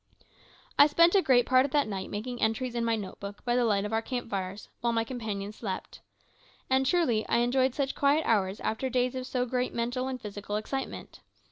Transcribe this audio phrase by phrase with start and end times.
[0.79, 3.55] I spent a great part of that night making entries in my note book, by
[3.55, 6.01] the light of our camp fires, while my companions slept.
[6.71, 10.55] And, truly, I enjoyed such quiet hours after days of so great mental and physical
[10.55, 11.19] excitement.